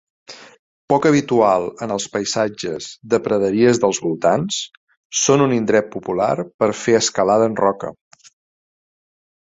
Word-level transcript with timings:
Poc 0.93 1.03
habitual 1.09 1.67
en 1.85 1.93
els 1.95 2.07
paisatges 2.15 2.87
de 3.13 3.19
praderies 3.27 3.81
dels 3.83 3.99
voltants, 4.07 4.57
són 5.27 5.45
un 5.49 5.53
indret 5.61 5.93
popular 5.97 6.33
per 6.63 6.71
fer 6.87 6.97
escalada 7.03 7.51
en 7.53 7.59
roca. 7.65 7.97